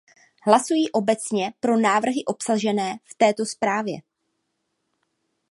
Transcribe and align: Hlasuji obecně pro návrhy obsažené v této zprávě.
Hlasuji 0.43 0.91
obecně 0.91 1.53
pro 1.59 1.77
návrhy 1.77 2.25
obsažené 2.25 2.97
v 3.05 3.15
této 3.15 3.45
zprávě. 3.45 3.97